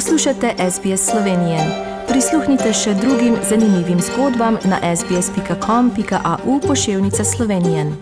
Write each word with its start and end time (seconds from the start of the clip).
Poslušate 0.00 0.54
SBS 0.70 1.10
Slovenije. 1.10 1.58
Prisluhnite 2.08 2.72
še 2.72 2.94
drugim 2.94 3.34
zanimivim 3.48 3.98
zgodbam 4.00 4.56
na 4.64 4.96
sbsp.com.au 4.96 6.60
pošiljka 6.60 7.24
Slovenije. 7.24 7.92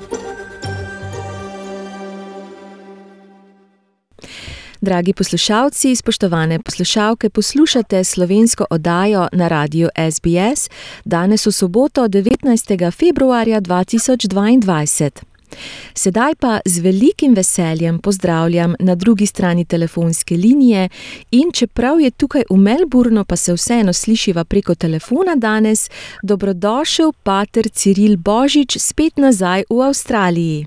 Dragi 4.80 5.12
poslušalci, 5.12 5.96
spoštovane 5.96 6.61
poslušalke, 6.62 7.30
poslušate 7.30 8.05
slovensko 8.05 8.66
oddajo 8.70 9.28
na 9.33 9.48
radiju 9.48 9.88
SBS 10.10 10.70
danes 11.05 11.46
v 11.46 11.52
soboto 11.52 12.09
19. 12.09 12.92
februarja 12.92 13.60
2022. 13.60 15.27
Sedaj 15.95 16.35
pa 16.41 16.61
z 16.65 16.80
velikim 16.80 17.35
veseljem 17.35 17.98
pozdravljam 17.98 18.75
na 18.80 18.95
drugi 18.95 19.27
strani 19.27 19.65
telefonske 19.65 20.34
linije 20.34 20.89
in 21.30 21.52
čeprav 21.52 22.01
je 22.01 22.11
tukaj 22.11 22.43
v 22.51 22.56
Melbournu, 22.56 23.25
pa 23.25 23.37
se 23.37 23.53
vseeno 23.53 23.92
slišiva 23.92 24.45
preko 24.45 24.75
telefona 24.75 25.37
danes, 25.37 25.91
dobrodošel 26.23 27.12
pater 27.23 27.69
Ciril 27.69 28.16
Božič 28.16 28.79
spet 28.79 29.16
nazaj 29.16 29.65
v 29.70 29.80
Avstraliji. 29.83 30.66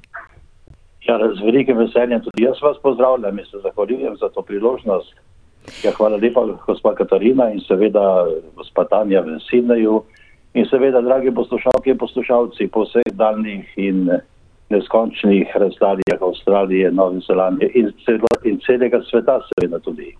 Ja, 1.07 1.17
z 1.17 1.41
velikim 1.41 1.77
veseljem 1.77 2.21
tudi 2.21 2.43
jaz 2.43 2.61
vas 2.61 2.77
pozdravljam 2.83 3.39
in 3.39 3.45
se 3.45 3.57
zahvaljujem 3.63 4.17
za 4.17 4.29
to 4.29 4.41
priložnost. 4.41 5.13
Ja, 5.83 5.91
hvala 5.97 6.17
lepa, 6.17 6.45
gospa 6.65 6.95
Katarina 6.95 7.51
in 7.51 7.59
seveda 7.67 8.25
gospa 8.55 8.85
Tanja 8.85 9.21
v 9.21 9.39
Sidneju 9.49 10.03
in 10.53 10.65
seveda, 10.65 11.01
dragi 11.01 11.31
poslušalke 11.31 11.93
in 11.93 11.97
poslušalci 11.97 12.67
po 12.67 12.85
vseh 12.85 13.13
daljnih 13.13 13.73
in 13.77 14.09
neskončnih 14.71 15.51
razdaljah 15.55 16.21
Avstralije, 16.21 16.91
Nove 16.91 17.19
Zelandije 17.27 17.71
in, 17.75 17.91
celo, 18.05 18.31
in 18.43 18.59
celega 18.65 19.01
sveta, 19.09 19.39
seveda 19.49 19.79
tudi. 19.79 20.15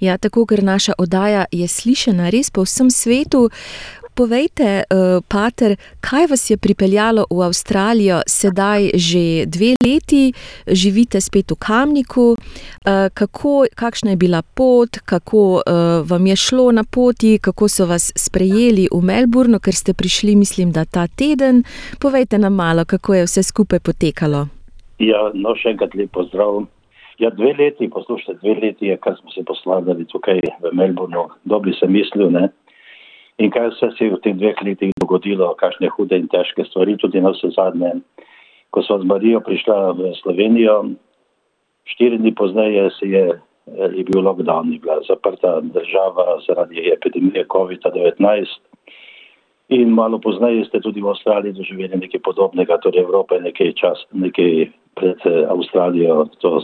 Ja, 0.00 0.18
tako, 0.18 0.46
ker 0.46 0.62
naša 0.64 0.92
oddaja 0.98 1.44
je 1.52 1.68
slišena 1.68 2.30
res 2.34 2.50
po 2.50 2.64
vsem 2.64 2.90
svetu. 2.90 3.48
Povejte, 4.14 4.82
uh, 4.82 5.22
Pater, 5.28 5.76
kaj 6.00 6.26
vas 6.30 6.50
je 6.50 6.56
pripeljalo 6.56 7.24
v 7.30 7.42
Avstralijo, 7.46 8.20
sedaj 8.26 8.90
že 8.94 9.46
dve 9.46 9.74
leti, 9.80 10.32
živite 10.66 11.20
spet 11.20 11.50
v 11.50 11.56
Kamniku, 11.56 12.34
uh, 12.34 13.08
kako, 13.14 13.64
kakšna 13.74 14.10
je 14.10 14.16
bila 14.16 14.42
pot, 14.42 14.98
kako 15.04 15.62
uh, 15.62 15.62
vam 16.10 16.26
je 16.26 16.36
šlo 16.36 16.72
na 16.72 16.84
poti, 16.84 17.38
kako 17.38 17.68
so 17.68 17.86
vas 17.86 18.12
sprejeli 18.16 18.88
v 18.92 19.00
Melbournu, 19.00 19.60
ker 19.60 19.74
ste 19.74 19.94
prišli, 19.94 20.36
mislim, 20.36 20.72
da 20.72 20.84
ta 20.84 21.06
teden. 21.06 21.62
Povejte 22.00 22.38
nam 22.38 22.54
malo, 22.54 22.84
kako 22.84 23.14
je 23.14 23.24
vse 23.24 23.42
skupaj 23.42 23.80
potekalo. 23.80 24.46
Ja, 25.00 25.30
no, 25.34 25.54
še 25.56 25.72
enkrat 25.72 25.94
lep 25.96 26.12
pozdrav. 26.12 26.66
Ja, 27.20 27.30
dve 27.30 27.52
leti, 27.56 27.88
poslušajte, 27.88 28.40
dve 28.40 28.54
leti 28.60 28.88
je, 28.88 28.96
kar 28.96 29.16
smo 29.20 29.30
se 29.32 29.44
poslavljali 29.44 30.06
tukaj 30.08 30.40
v 30.40 30.72
Melbournu. 30.72 31.28
Dobri 31.44 31.72
sem 31.76 31.92
mislil, 31.92 32.32
ne? 32.32 32.48
In 33.40 33.50
kaj 33.50 33.70
vse 33.72 33.90
se 33.96 34.04
je 34.04 34.14
v 34.14 34.20
teh 34.24 34.36
dveh 34.36 34.58
letih 34.66 34.92
dogodilo, 35.00 35.54
kakšne 35.56 35.88
hude 35.96 36.18
in 36.20 36.28
težke 36.28 36.64
stvari, 36.68 36.98
tudi 37.00 37.22
na 37.24 37.32
vse 37.32 37.52
zadnje. 37.56 38.00
Ko 38.70 38.82
smo 38.84 39.00
z 39.00 39.08
Marijo 39.08 39.40
prišla 39.42 39.96
v 39.98 40.12
Slovenijo, 40.20 40.92
štiri 41.88 42.20
dni 42.20 42.34
pozneje 42.36 42.90
se 42.98 43.08
je, 43.08 43.24
je 43.96 44.04
bil 44.04 44.20
lockdown, 44.22 44.72
je 44.72 44.78
bila 44.84 45.00
zaprta 45.08 45.60
država 45.60 46.38
zaradi 46.46 46.92
epidemije 46.92 47.48
COVID-19. 47.48 48.46
In 49.70 49.94
malo 49.94 50.18
pozneje 50.18 50.66
ste 50.66 50.82
tudi 50.82 51.00
v 51.00 51.10
Avstraliji 51.10 51.56
doživeli 51.56 51.96
nekaj 51.96 52.20
podobnega, 52.26 52.78
torej 52.82 53.06
Evropa 53.06 53.38
je 53.38 53.48
nekaj 53.48 53.72
čas, 53.78 54.04
nekaj 54.12 54.70
pred 54.98 55.18
Avstralijo 55.48 56.28
to 56.38 56.60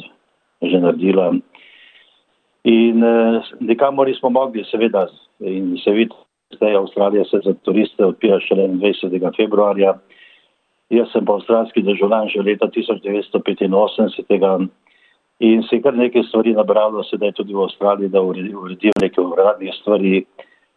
že 0.63 0.79
naredila. 0.81 1.33
In 2.67 3.03
eh, 3.05 3.43
nikamor 3.61 4.09
nismo 4.09 4.31
mogli, 4.31 4.65
seveda, 4.67 5.07
in 5.39 5.77
se 5.79 5.91
vidi, 5.95 6.15
Zdaj 6.57 6.77
Avstralija 6.77 7.25
se 7.25 7.41
za 7.45 7.55
turiste 7.63 8.05
odpira 8.05 8.41
šele 8.41 8.69
20. 8.69 9.37
februarja. 9.37 9.95
Jaz 10.91 11.09
sem 11.13 11.25
pa 11.27 11.35
avstralski 11.35 11.83
državljan 11.83 12.29
že 12.29 12.43
leta 12.43 12.67
1985 12.67 14.69
in 15.41 15.63
se 15.63 15.83
kar 15.83 15.95
nekaj 15.95 16.23
stvari 16.23 16.55
nabralo 16.55 17.03
sedaj 17.05 17.33
tudi 17.33 17.55
v 17.55 17.63
Avstraliji, 17.63 18.09
da 18.09 18.23
uredim 18.23 18.93
neke 19.01 19.21
uradne 19.21 19.73
stvari, 19.81 20.25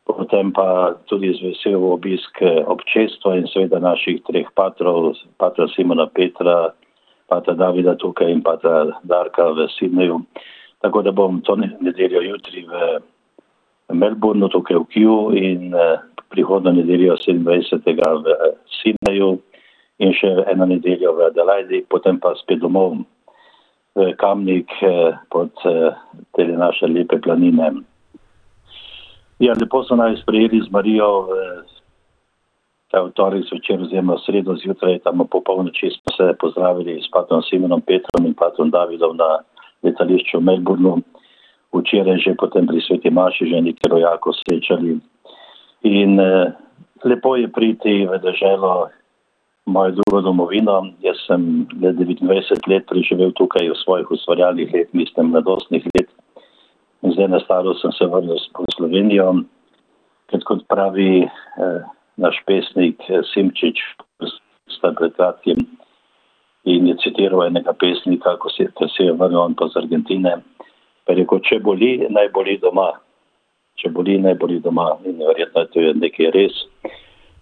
potem 0.08 0.52
pa 0.52 0.96
tudi 1.06 1.34
z 1.34 1.46
vesel 1.46 1.86
obisk 1.94 2.42
občestva 2.66 3.38
in 3.38 3.48
seveda 3.48 3.80
naših 3.80 4.22
treh 4.28 4.48
patrov, 4.56 5.14
patra 5.38 5.68
Simona 5.76 6.08
Petra, 6.08 6.74
patra 7.30 7.54
Davida 7.54 7.96
tukaj 7.96 8.32
in 8.32 8.42
patra 8.44 9.00
Darka 9.04 9.52
v 9.54 9.70
Sidneju. 9.78 10.20
Tako 10.82 11.02
da 11.02 11.12
bom 11.12 11.42
to 11.42 11.56
nedeljo 11.56 12.22
jutri 12.22 12.66
v 12.66 13.00
Melbournu, 13.90 14.50
tukaj 14.50 14.78
v 14.78 14.86
Kiju 14.94 15.18
in 15.34 15.74
eh, 15.74 15.98
prihodno 16.30 16.72
nedeljo 16.72 17.18
27. 17.18 17.82
v 18.24 18.26
eh, 18.30 18.54
Sydneyju 18.80 19.40
in 20.00 20.14
še 20.14 20.30
eno 20.52 20.70
nedeljo 20.70 21.16
v 21.18 21.30
Adelaidi, 21.30 21.82
potem 21.90 22.20
pa 22.22 22.36
spet 22.38 22.62
domov 22.62 23.02
v 23.98 24.14
Kamnik 24.22 24.70
eh, 24.86 25.18
pod 25.34 25.52
te 25.60 26.46
naše 26.46 26.88
lepe 26.88 27.18
planine. 27.18 27.82
Ja, 29.40 29.56
lepo 29.58 29.82
so 29.84 29.96
naj 29.96 30.20
sprejeli 30.22 30.62
z 30.62 30.70
Marijo 30.70 31.28
ta 32.90 33.04
vtorek 33.06 33.46
zvečer 33.46 33.82
oziroma 33.86 34.18
sredo 34.26 34.56
zjutraj, 34.58 35.00
tam 35.06 35.22
po 35.30 35.42
polnoči 35.46 35.94
smo 35.94 36.14
se 36.18 36.34
pozdravili 36.42 36.98
s 37.02 37.08
patrom 37.14 37.42
Simonom 37.46 37.82
Petrom 37.82 38.26
in 38.26 38.34
patrom 38.34 38.74
Davidom 38.74 39.18
na 39.18 39.46
letališču 39.86 40.42
v 40.42 40.46
Melbournu 40.50 40.98
včeraj 41.74 42.18
že 42.22 42.34
potem 42.34 42.66
pri 42.66 42.82
Sveti 42.82 43.10
Maši 43.10 43.50
že 43.50 43.62
nekaj 43.62 43.90
rojakov 43.90 44.34
srečali. 44.42 45.00
In 45.86 46.20
eh, 46.20 46.52
lepo 47.06 47.36
je 47.36 47.48
priti 47.48 48.06
v 48.06 48.14
državo, 48.20 48.90
mojo 49.70 49.92
drugo 49.92 50.22
domovino. 50.22 50.92
Jaz 51.06 51.18
sem 51.28 51.68
le 51.82 51.94
29 51.94 52.68
let 52.68 52.84
preživel 52.90 53.32
tukaj 53.38 53.70
v 53.70 53.78
svojih 53.78 54.12
ustvarjalnih 54.12 54.74
let, 54.74 54.90
mislim, 54.94 55.32
mladostnih 55.32 55.86
let. 55.96 56.10
In 57.02 57.16
zdaj 57.16 57.28
na 57.32 57.40
staro 57.40 57.74
sem 57.80 57.92
se 57.96 58.06
vrnil 58.06 58.36
v 58.36 58.66
Slovenijo, 58.76 59.46
ker 60.28 60.44
kot 60.44 60.66
pravi 60.68 61.24
eh, 61.24 61.82
naš 62.18 62.42
pesnik 62.44 63.00
eh, 63.08 63.24
Simčič, 63.32 63.80
sta 64.70 64.92
pred 64.92 65.16
kratkim 65.16 65.60
in 66.68 66.88
je 66.88 66.96
citiral 67.00 67.48
enega 67.48 67.74
pesnika, 67.74 68.36
ko 68.38 68.52
se, 68.52 68.68
se 68.68 69.04
je 69.04 69.14
vrnil 69.16 69.40
on 69.40 69.56
pa 69.56 69.70
z 69.72 69.80
Argentine. 69.80 70.42
Pa 71.10 71.16
je 71.18 71.24
rekel, 71.24 71.40
če 71.42 71.58
boli, 71.66 71.88
naj 72.14 72.28
boli 72.30 72.54
doma. 72.62 72.92
Če 73.82 73.90
boli, 73.90 74.20
naj 74.22 74.36
boli 74.38 74.60
doma. 74.62 74.92
In 75.10 75.18
verjetno 75.26 75.64
je 75.64 75.70
to 75.74 75.86
nekaj 75.98 76.30
res. 76.36 76.60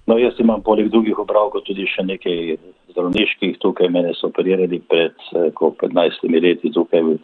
No, 0.07 0.15
jaz 0.15 0.39
imam 0.39 0.63
poleg 0.63 0.87
drugih 0.87 1.19
opravkov 1.19 1.65
tudi 1.67 1.83
še 1.91 2.05
nekaj 2.07 2.55
zdravniških. 2.93 3.57
Tukaj 3.59 3.91
mene 3.91 4.15
so 4.15 4.31
operirali 4.31 4.79
pred 4.87 5.19
15 5.59 6.23
leti 6.39 6.71
tukaj 6.71 7.03
v, 7.09 7.17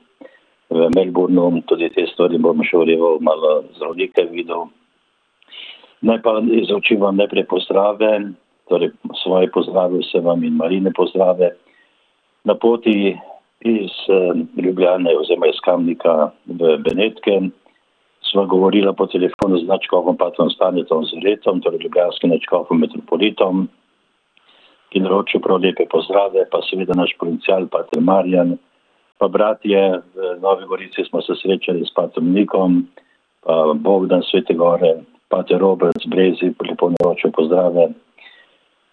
v 0.67 0.91
Melbournu. 0.97 1.63
Tudi 1.71 1.87
te 1.95 2.09
stvari 2.11 2.35
bom 2.43 2.59
še 2.59 2.75
ureval, 2.75 3.23
malo 3.23 3.61
zdravnike 3.79 4.27
videl. 4.35 4.67
Naj 6.03 6.25
pa 6.27 6.41
izročim 6.43 6.99
vam 6.99 7.23
najprej 7.23 7.47
pozdrave, 7.47 8.17
torej 8.67 8.91
svoje 9.23 9.47
pozdrave 9.47 10.03
vse 10.03 10.19
vam 10.19 10.43
in 10.43 10.59
marine 10.59 10.91
pozdrave. 10.91 11.55
Na 12.43 12.59
poti 12.59 13.15
iz 13.63 13.91
eh, 14.09 14.33
Ljubljane 14.61 15.17
oziroma 15.19 15.47
iz 15.47 15.59
Kamnika 15.63 16.31
v 16.45 16.77
Benetke. 16.77 17.39
Sva 18.31 18.45
govorila 18.45 18.93
po 18.93 19.05
telefonu 19.07 19.57
z 19.59 19.67
načkovom 19.67 20.17
Patrom 20.17 20.49
Stanetom 20.49 21.05
Zretom, 21.05 21.61
torej 21.61 21.79
Ljubljanskim 21.83 22.29
načkovom 22.29 22.79
Metropolitom, 22.79 23.67
ki 24.89 24.99
naročil 24.99 25.41
prav 25.41 25.61
lepe 25.61 25.85
pozdrave, 25.91 26.45
pa 26.51 26.61
seveda 26.69 26.95
naš 26.97 27.15
provincial 27.19 27.67
Pater 27.67 28.01
Marjan, 28.01 28.57
pa 29.17 29.27
bratje 29.27 29.79
v 30.15 30.35
Novi 30.41 30.65
Gorici 30.67 31.05
smo 31.09 31.21
se 31.21 31.35
srečali 31.41 31.85
s 31.85 31.93
Patrom 31.93 32.31
Nikom, 32.33 32.83
pa 33.43 33.73
Bogdan 33.75 34.23
Svetegore, 34.23 35.03
Pater 35.29 35.59
Robert 35.59 35.97
z 36.03 36.09
Brezi, 36.09 36.53
lepo 36.69 36.91
naročil 36.99 37.31
pozdrave. 37.31 37.91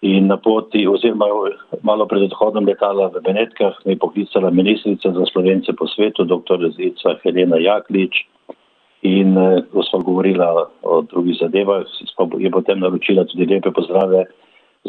In 0.01 0.27
na 0.27 0.37
poti, 0.37 0.87
oziroma 0.89 1.27
malo 1.85 2.07
pred 2.09 2.25
odhodom 2.25 2.65
letala 2.65 3.11
v 3.13 3.21
Benetkah, 3.21 3.77
me 3.85 3.93
je 3.93 4.01
poklicala 4.01 4.49
ministrica 4.49 5.13
za 5.13 5.25
slovence 5.29 5.69
po 5.77 5.85
svetu, 5.85 6.25
dr. 6.25 6.57
Zica 6.73 7.21
Helena 7.21 7.61
Jaklič. 7.61 8.25
In 9.05 9.37
eh, 9.37 9.61
ko 9.69 9.85
smo 9.85 10.01
govorili 10.01 10.41
o 10.81 11.01
drugih 11.05 11.37
zadevah, 11.37 11.85
je 12.37 12.49
potem 12.49 12.81
naročila 12.81 13.25
tudi 13.29 13.45
lepe 13.45 13.69
pozdrave 13.69 14.25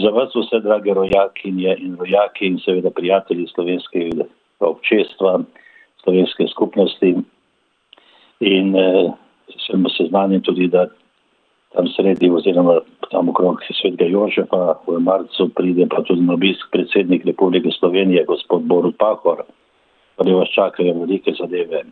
za 0.00 0.08
vas, 0.08 0.32
vse 0.32 0.60
drage 0.64 0.94
rojakinje 0.96 1.76
in 1.80 1.96
rojaki 2.00 2.46
in 2.46 2.58
seveda 2.64 2.90
prijatelji 2.90 3.46
slovenskega 3.52 4.24
občestva, 4.60 5.44
slovenske 6.04 6.48
skupnosti. 6.48 7.16
In 8.40 8.76
eh, 8.76 9.12
sem 9.68 9.84
seznanjen 9.92 10.40
tudi, 10.40 10.72
da 10.72 10.88
tam 11.76 11.88
sredi 11.92 12.32
oziroma 12.32 12.80
tam 13.12 13.28
okrog 13.28 13.60
svetega 13.68 14.08
Jožefa 14.08 14.80
v 14.88 14.98
marcu 15.00 15.48
pride 15.52 15.86
pa 15.86 16.00
tudi 16.02 16.24
na 16.24 16.34
obisk 16.34 16.72
predsednik 16.72 17.26
Republike 17.28 17.68
Slovenije, 17.70 18.24
gospod 18.24 18.64
Borut 18.64 18.96
Pahor, 18.96 19.44
pa 20.16 20.24
da 20.24 20.32
vas 20.32 20.48
čakajo 20.48 20.96
velike 21.04 21.36
zadeve. 21.36 21.84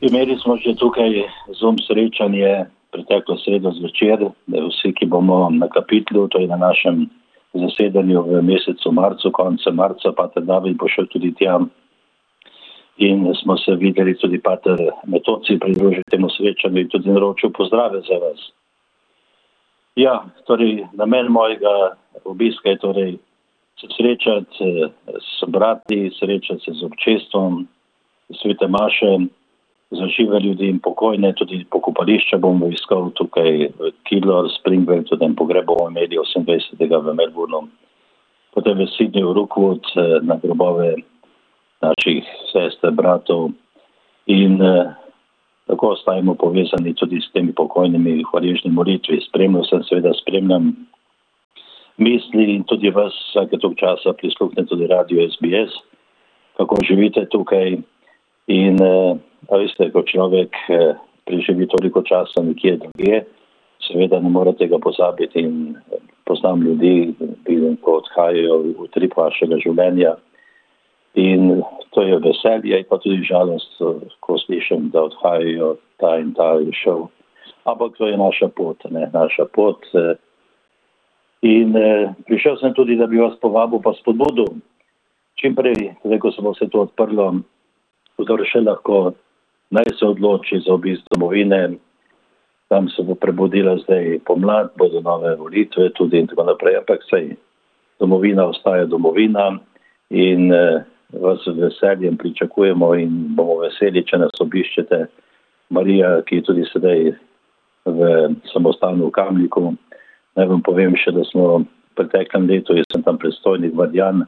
Imeli 0.00 0.36
smo 0.42 0.56
že 0.56 0.74
tukaj 0.74 1.22
zoom 1.60 1.78
srečanje 1.78 2.66
preteklo 2.90 3.36
sredo 3.38 3.70
zvečer, 3.70 4.26
vsi, 4.48 4.92
ki 4.92 5.06
bomo 5.06 5.50
na 5.50 5.68
kapitlu, 5.68 6.28
to 6.28 6.38
je 6.38 6.48
na 6.48 6.56
našem 6.56 7.06
zasedanju 7.54 8.22
v 8.22 8.42
mesecu 8.42 8.92
marcu, 8.92 9.30
konce 9.32 9.70
marca, 9.70 10.12
pater 10.12 10.42
David 10.42 10.76
bo 10.76 10.88
šel 10.88 11.06
tudi 11.06 11.34
tja. 11.34 11.58
In 12.98 13.26
smo 13.42 13.56
se 13.56 13.76
videli 13.78 14.14
tudi 14.18 14.40
pater 14.42 14.78
Metoci 15.06 15.58
pridružiti 15.58 16.10
temu 16.10 16.30
srečanju 16.30 16.80
in 16.80 16.88
tudi 16.88 17.10
naročil 17.10 17.50
pozdrave 17.54 18.00
za 18.00 18.18
vas. 18.18 18.40
Ja, 19.98 20.22
torej, 20.46 20.86
namen 20.94 21.26
mojega 21.26 21.96
obiska 22.24 22.70
je 22.70 22.78
torej 22.78 23.16
se 23.80 23.86
srečati 23.96 24.86
s 25.18 25.42
brati, 25.46 26.10
srečati 26.18 26.60
se 26.64 26.72
z 26.72 26.84
občestvom, 26.84 27.66
svete 28.42 28.68
maše, 28.68 29.18
za 29.90 30.06
žive 30.06 30.40
ljudi 30.40 30.68
in 30.68 30.78
pokojne, 30.78 31.32
tudi 31.32 31.64
pokopališča 31.70 32.38
bomo 32.38 32.68
iskal 32.68 33.10
tukaj 33.10 33.68
v 33.78 33.90
Kidlor, 34.04 34.50
Springvale, 34.60 35.04
tudi 35.04 35.24
en 35.24 35.34
pogreb 35.34 35.66
bomo 35.66 35.88
imeli 35.88 36.18
28. 36.18 37.00
v 37.02 37.14
Melbourneu, 37.14 37.66
potem 38.54 38.78
v 38.78 38.86
Sydneyju, 38.94 39.32
Rookwood, 39.34 39.82
eh, 39.96 40.20
na 40.22 40.36
grobove 40.42 40.94
naših 41.82 42.24
sester, 42.52 42.92
bratov 42.92 43.50
in 44.26 44.62
eh, 44.62 44.94
tako 45.68 45.92
ostajamo 45.94 46.34
povezani 46.34 46.94
tudi 46.96 47.20
s 47.20 47.32
temi 47.32 47.52
pokojnimi 47.52 48.22
hvaležni 48.30 48.72
molitvi. 48.72 49.20
Spremljal 49.28 49.64
sem, 49.68 49.84
seveda 49.84 50.14
spremljam 50.22 50.72
misli 51.96 52.54
in 52.54 52.64
tudi 52.64 52.90
vas 52.90 53.14
vsake 53.28 53.60
tog 53.60 53.76
časa 53.78 54.16
prisluhne 54.16 54.66
tudi 54.66 54.86
radio 54.86 55.28
SBS, 55.30 55.76
kako 56.56 56.82
živite 56.88 57.26
tukaj 57.30 57.76
in 58.48 58.78
A 59.46 59.56
veste, 59.56 59.86
ko 59.94 60.02
človek 60.02 60.50
eh, 60.66 60.98
preživi 61.22 61.70
toliko 61.70 62.02
časa 62.02 62.42
nekje 62.42 62.82
drugje, 62.82 63.22
seveda 63.86 64.18
ne 64.20 64.30
more 64.34 64.52
tega 64.58 64.80
pozabiti 64.82 65.40
in 65.46 65.78
eh, 65.78 66.02
poznam 66.26 66.62
ljudi, 66.62 67.14
vidim, 67.46 67.78
ko 67.80 68.02
odhajajo 68.02 68.58
v 68.82 68.88
trip 68.92 69.14
vašega 69.16 69.60
življenja. 69.62 70.16
In 71.14 71.62
to 71.98 72.06
je 72.06 72.18
veselje, 72.22 72.84
pa 72.86 72.98
tudi 73.02 73.26
žalost, 73.26 73.74
ko 74.22 74.38
slišim, 74.38 74.90
da 74.94 75.02
odhajajo 75.10 75.74
ta 75.98 76.14
in 76.22 76.30
ta 76.34 76.54
je 76.62 76.70
šel. 76.70 77.08
Ampak 77.66 77.98
to 77.98 78.06
je 78.06 78.16
naša 78.16 78.48
pot, 78.54 78.78
ne, 78.90 79.10
naša 79.10 79.50
pot. 79.50 79.82
Eh. 79.98 80.14
In 81.42 81.74
eh, 81.74 82.14
prišel 82.26 82.54
sem 82.62 82.74
tudi, 82.74 82.94
da 82.94 83.10
bi 83.10 83.18
vas 83.18 83.34
povabil, 83.42 83.82
pa 83.82 83.90
spodbudil. 83.98 84.46
Čim 85.42 85.58
prej, 85.58 85.98
ko 86.22 86.30
se 86.30 86.42
bo 86.42 86.54
vse 86.54 86.70
to 86.70 86.86
odprlo, 86.86 87.32
bo 88.14 88.36
še 88.46 88.62
lahko 88.62 89.18
naj 89.74 89.90
se 89.98 90.06
odloči 90.06 90.62
za 90.62 90.78
obisk 90.78 91.02
domovine. 91.10 91.78
Tam 92.70 92.86
se 92.94 93.02
bo 93.02 93.18
prebudila 93.18 93.74
zdaj 93.82 94.20
pomlad, 94.26 94.70
bodo 94.78 95.02
nove 95.02 95.34
volitve 95.34 95.90
tudi 95.98 96.22
in 96.22 96.30
tako 96.30 96.46
naprej. 96.46 96.78
Ampak 96.78 97.02
sej, 97.10 97.34
domovina 97.98 98.46
ostaja 98.46 98.86
domovina 98.86 99.50
in 100.14 100.54
eh, 100.54 100.86
vas 101.12 101.40
z 101.44 101.54
veseljem 101.56 102.16
pričakujemo 102.16 102.94
in 102.94 103.34
bomo 103.36 103.60
veseli, 103.62 104.04
če 104.04 104.18
nas 104.18 104.40
obiščete. 104.40 105.06
Marija, 105.70 106.22
ki 106.24 106.40
je 106.40 106.46
tudi 106.48 106.64
sedaj 106.72 107.12
v 107.84 108.10
samostanu 108.52 109.08
v 109.08 109.14
Kamniku. 109.16 109.74
Naj 110.36 110.48
vam 110.48 110.62
povem 110.64 110.96
še, 110.96 111.12
da 111.12 111.24
smo 111.28 111.48
v 111.58 111.64
preteklem 111.98 112.46
letu, 112.48 112.76
jaz 112.76 112.86
sem 112.92 113.02
tam 113.02 113.18
predstojnik 113.20 113.74
Vadjan, 113.76 114.24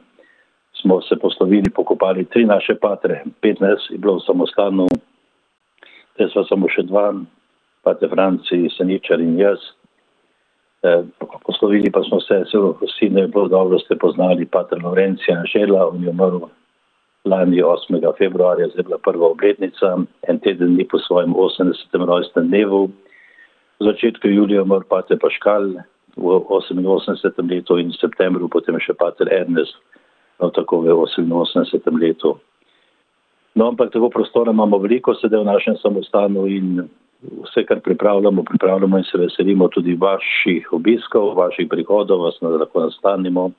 smo 0.81 0.99
se 1.05 1.15
poslovili, 1.21 1.69
pokopali 1.69 2.25
tri 2.25 2.45
naše 2.45 2.75
patre, 2.81 3.21
15 3.41 3.93
je 3.93 3.97
bilo 4.01 4.17
v 4.19 4.25
samostanu 4.25 4.87
Zdaj 6.15 6.31
smo 6.33 6.43
samo 6.45 6.67
še 6.69 6.83
dva, 6.85 7.11
pate 7.81 8.05
Franci, 8.11 8.67
Seničar 8.75 9.21
in 9.23 9.39
jaz. 9.39 9.61
E, 10.85 10.91
poslovili 11.45 11.91
pa 11.93 12.03
smo 12.05 12.19
se, 12.21 12.43
vsi 12.45 13.09
ne 13.09 13.27
bilo 13.27 13.47
dobro 13.47 13.79
ste 13.79 13.97
poznali 13.97 14.45
pater 14.45 14.81
Lorencija 14.83 15.39
Anžela, 15.39 15.87
on 15.87 16.03
je 16.03 16.09
umrl 16.09 16.49
lani 17.25 17.63
8. 17.63 18.17
februarja, 18.17 18.67
zdaj 18.73 18.83
bila 18.83 18.97
prva 18.97 19.27
obletnica, 19.27 19.97
en 20.27 20.39
teden 20.39 20.75
dni 20.75 20.87
po 20.87 20.99
svojem 20.99 21.33
80. 21.35 22.05
rojstnem 22.05 22.47
dnevu. 22.47 22.89
V 23.79 23.85
začetku 23.85 24.27
julija 24.27 24.61
umrl 24.61 24.85
pater 24.89 25.19
Paškal 25.21 25.73
v 26.17 26.25
88. 26.49 27.51
letu 27.51 27.77
in 27.77 27.89
v 27.89 27.97
septembru 27.97 28.49
potem 28.49 28.77
še 28.79 28.93
pater 28.93 29.29
Ernest, 29.33 29.77
no 30.41 30.49
tako 30.49 30.81
v 30.81 30.93
88. 30.93 32.01
letu. 32.01 32.37
No, 33.55 33.67
ampak 33.67 33.91
tako 33.91 34.09
prostora 34.09 34.51
imamo 34.51 34.79
veliko, 34.79 35.13
sedaj 35.13 35.43
v 35.43 35.49
našem 35.49 35.75
samostanu 35.77 36.47
in 36.47 36.87
vse, 37.21 37.65
kar 37.67 37.81
pripravljamo, 37.83 38.43
pripravljamo 38.43 38.97
in 38.97 39.03
se 39.03 39.17
veselimo 39.17 39.67
tudi 39.67 39.93
vaših 39.99 40.73
obiskov, 40.73 41.35
vaših 41.35 41.67
prihodov, 41.69 42.23
vas 42.25 42.39
lahko 42.41 42.87
nastanimo 42.87 43.51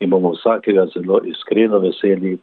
in 0.00 0.10
bomo 0.10 0.32
vsakega 0.36 0.86
zelo 0.94 1.20
iskreno 1.24 1.78
veseli. 1.78 2.38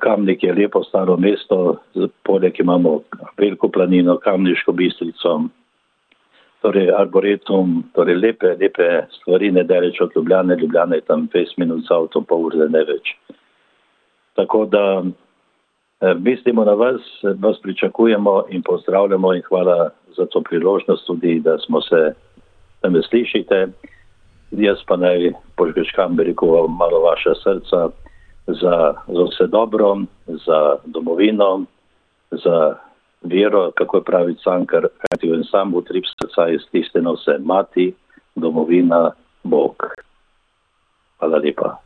Kamnik 0.00 0.42
je 0.42 0.54
lepo 0.54 0.82
staro 0.84 1.16
mesto, 1.16 1.76
poleg 2.22 2.60
imamo 2.60 3.00
veliko 3.38 3.68
planino, 3.68 4.18
kamniško 4.22 4.72
bistrico, 4.72 5.36
torej 6.62 6.90
arboretum, 6.92 7.82
torej 7.94 8.16
lepe, 8.16 8.56
lepe 8.60 8.88
stvari, 9.18 9.52
ne 9.52 9.64
daleč 9.64 10.00
od 10.00 10.16
Ljubljane, 10.16 10.56
Ljubljane 10.56 10.96
je 10.96 11.06
tam 11.06 11.28
20 11.34 11.58
minut 11.62 11.84
z 11.86 11.94
avtom, 11.94 12.24
pol 12.24 12.48
ure 12.50 12.68
ne 12.68 12.84
več. 12.84 13.14
Tako 14.36 14.64
da 14.68 14.84
Eh, 16.00 16.14
mislimo 16.14 16.64
na 16.64 16.72
vas, 16.72 17.00
vas 17.22 17.56
pričakujemo 17.62 18.44
in 18.50 18.62
pozdravljamo 18.62 19.34
in 19.34 19.42
hvala 19.48 19.90
za 20.16 20.26
to 20.26 20.42
priložnost 20.42 21.06
tudi, 21.06 21.40
da 21.40 21.58
smo 21.58 21.80
se, 21.80 22.12
da 22.82 22.90
me 22.90 23.02
slišite. 23.02 23.66
Jaz 24.50 24.78
pa 24.86 24.96
naj 24.96 25.32
požgečkam 25.56 26.16
veliko 26.16 26.68
malo 26.68 27.00
vaša 27.00 27.34
srca 27.34 27.88
za, 28.46 28.94
za 29.08 29.22
vse 29.30 29.46
dobro, 29.46 29.96
za 30.26 30.76
domovino, 30.84 31.64
za 32.30 32.74
vero, 33.22 33.70
kako 33.74 33.96
je 33.96 34.04
pravi 34.04 34.34
cankar, 34.44 34.86
kajti 34.98 35.30
v 35.30 35.44
sam 35.50 35.74
utrip 35.74 36.04
srca 36.06 36.42
je 36.42 36.58
stisnjeno 36.58 37.12
vse 37.12 37.38
mati, 37.38 37.94
domovina, 38.34 39.12
Bog. 39.42 39.76
Hvala 41.18 41.38
lepa. 41.38 41.85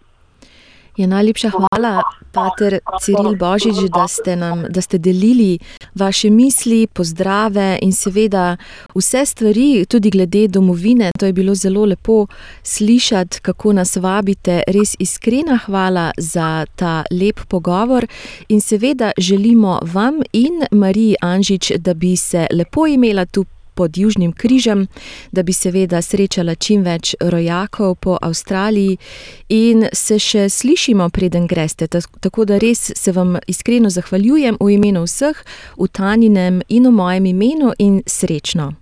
Ja, 0.96 1.06
najlepša 1.06 1.50
hvala, 1.50 2.02
pater 2.32 2.79
Ciril 3.03 3.36
Božič, 3.36 3.91
da 3.94 4.08
ste 4.08 4.36
nam 4.36 4.65
da 4.69 4.81
ste 4.81 4.98
delili 4.98 5.58
vaše 5.94 6.31
misli, 6.31 6.86
pozdrave 6.86 7.79
in 7.82 7.93
seveda 7.93 8.56
vse 8.94 9.26
stvari, 9.26 9.84
tudi 9.88 10.10
glede 10.10 10.48
domovine. 10.48 11.10
To 11.19 11.26
je 11.26 11.32
bilo 11.32 11.55
zelo 11.55 11.84
lepo 11.84 12.26
slišati, 12.62 13.41
kako 13.41 13.72
nas 13.72 13.96
vabite. 13.96 14.62
Res 14.67 14.96
iskrena 14.98 15.58
hvala 15.67 16.10
za 16.17 16.67
ta 16.76 17.05
lep 17.10 17.41
pogovor 17.48 18.06
in 18.48 18.60
seveda 18.60 19.12
želimo 19.19 19.79
vam 19.82 20.15
in 20.32 20.62
Mariji 20.70 21.15
Anžič, 21.20 21.72
da 21.79 21.94
bi 21.94 22.17
se 22.17 22.46
lepo 22.53 22.86
imela 22.86 23.26
tu 23.26 23.44
pod 23.81 23.96
Južnim 23.96 24.32
križem, 24.37 24.87
da 25.32 25.43
bi 25.43 25.53
seveda 25.56 26.03
srečala 26.05 26.55
čim 26.55 26.82
več 26.84 27.15
rojakov 27.32 27.94
po 28.05 28.19
Avstraliji 28.20 28.99
in 29.49 29.87
se 29.96 30.19
še 30.20 30.49
slišimo, 30.53 31.08
preden 31.08 31.46
greste. 31.49 31.89
Tako 31.89 32.44
da 32.44 32.58
res 32.60 32.93
se 32.93 33.15
vam 33.17 33.39
iskreno 33.49 33.89
zahvaljujem 33.89 34.60
v 34.60 34.77
imenu 34.77 35.06
vseh, 35.08 35.41
v 35.81 35.89
Taninem 35.89 36.60
in 36.69 36.91
v 36.91 36.93
mojem 37.01 37.32
imenu 37.32 37.72
in 37.79 38.03
srečno. 38.05 38.75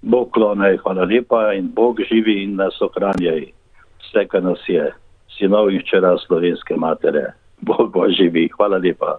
Bog 0.00 0.32
klonaj, 0.32 0.80
hvala 0.86 1.04
lepa 1.04 1.52
in 1.58 1.68
Bog 1.76 2.00
živi 2.08 2.40
in 2.46 2.56
nas 2.56 2.80
ohranjaj. 2.80 3.50
Vse, 4.06 4.24
kar 4.32 4.42
nas 4.42 4.64
je, 4.72 4.88
sinov 5.36 5.68
in 5.68 5.84
včeraj 5.84 6.22
slovenske 6.24 6.80
matere. 6.80 7.34
Bog 7.60 7.92
bo 7.92 8.08
živi, 8.08 8.48
hvala 8.56 8.80
lepa. 8.80 9.18